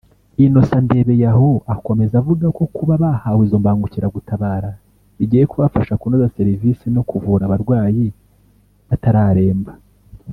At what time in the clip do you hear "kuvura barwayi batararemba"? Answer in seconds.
7.09-9.73